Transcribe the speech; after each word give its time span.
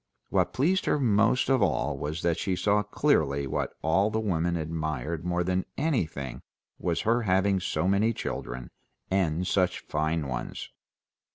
What 0.29 0.51
pleased 0.51 0.85
her 0.87 0.99
most 0.99 1.47
of 1.47 1.61
all 1.61 1.95
was 1.95 2.23
that 2.23 2.39
she 2.39 2.55
saw 2.55 2.81
clearly 2.81 3.45
what 3.45 3.75
all 3.83 4.09
the 4.09 4.19
women 4.19 4.57
admired 4.57 5.23
more 5.23 5.43
than 5.43 5.63
anything 5.77 6.41
was 6.79 7.01
her 7.01 7.21
having 7.21 7.59
so 7.59 7.87
many 7.87 8.11
children, 8.11 8.71
and 9.11 9.45
such 9.45 9.81
fine 9.81 10.25
ones. 10.27 10.71